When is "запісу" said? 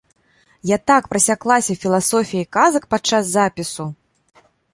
3.37-3.87